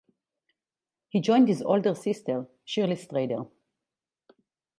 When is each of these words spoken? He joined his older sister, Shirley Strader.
He 1.09 1.21
joined 1.21 1.47
his 1.47 1.61
older 1.61 1.93
sister, 1.93 2.47
Shirley 2.65 2.95
Strader. 2.95 3.47